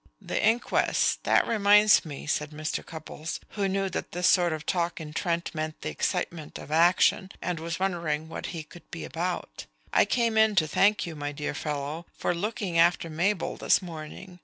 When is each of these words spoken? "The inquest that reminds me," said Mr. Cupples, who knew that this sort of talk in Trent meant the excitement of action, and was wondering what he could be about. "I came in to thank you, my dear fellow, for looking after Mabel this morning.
"The 0.19 0.43
inquest 0.43 1.23
that 1.25 1.45
reminds 1.45 2.05
me," 2.05 2.25
said 2.25 2.49
Mr. 2.49 2.83
Cupples, 2.83 3.39
who 3.49 3.67
knew 3.67 3.87
that 3.91 4.13
this 4.13 4.25
sort 4.25 4.51
of 4.51 4.65
talk 4.65 4.99
in 4.99 5.13
Trent 5.13 5.53
meant 5.53 5.79
the 5.81 5.89
excitement 5.91 6.57
of 6.57 6.71
action, 6.71 7.31
and 7.39 7.59
was 7.59 7.79
wondering 7.79 8.27
what 8.27 8.47
he 8.47 8.63
could 8.63 8.89
be 8.89 9.03
about. 9.05 9.67
"I 9.93 10.05
came 10.05 10.39
in 10.39 10.55
to 10.55 10.67
thank 10.67 11.05
you, 11.05 11.15
my 11.15 11.31
dear 11.31 11.53
fellow, 11.53 12.07
for 12.17 12.33
looking 12.33 12.79
after 12.79 13.11
Mabel 13.11 13.57
this 13.57 13.79
morning. 13.79 14.39